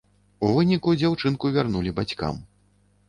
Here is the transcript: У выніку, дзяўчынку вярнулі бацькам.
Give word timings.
У 0.45 0.47
выніку, 0.55 0.95
дзяўчынку 1.03 1.53
вярнулі 1.59 1.95
бацькам. 2.01 2.45